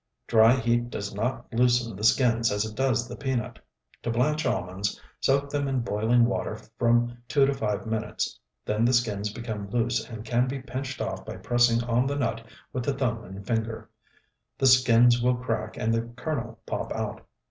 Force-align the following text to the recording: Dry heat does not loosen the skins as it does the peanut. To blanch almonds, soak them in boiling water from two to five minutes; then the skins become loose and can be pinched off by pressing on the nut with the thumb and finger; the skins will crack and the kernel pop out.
Dry 0.25 0.53
heat 0.53 0.89
does 0.89 1.13
not 1.13 1.53
loosen 1.53 1.95
the 1.95 2.03
skins 2.03 2.51
as 2.51 2.65
it 2.65 2.75
does 2.75 3.07
the 3.07 3.15
peanut. 3.15 3.59
To 4.01 4.09
blanch 4.09 4.47
almonds, 4.47 4.99
soak 5.19 5.51
them 5.51 5.67
in 5.67 5.81
boiling 5.81 6.25
water 6.25 6.57
from 6.79 7.19
two 7.27 7.45
to 7.45 7.53
five 7.53 7.85
minutes; 7.85 8.39
then 8.65 8.83
the 8.83 8.93
skins 8.93 9.31
become 9.31 9.69
loose 9.69 10.03
and 10.09 10.25
can 10.25 10.47
be 10.47 10.57
pinched 10.59 11.01
off 11.01 11.23
by 11.23 11.37
pressing 11.37 11.83
on 11.83 12.07
the 12.07 12.15
nut 12.15 12.43
with 12.73 12.83
the 12.85 12.93
thumb 12.95 13.23
and 13.23 13.45
finger; 13.45 13.91
the 14.57 14.65
skins 14.65 15.21
will 15.21 15.35
crack 15.35 15.77
and 15.77 15.93
the 15.93 16.01
kernel 16.01 16.57
pop 16.65 16.91
out. 16.93 17.27